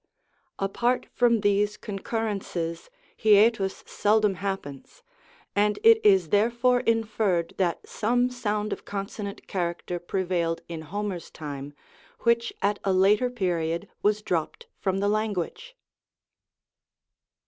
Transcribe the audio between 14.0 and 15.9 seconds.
was dropped from the language.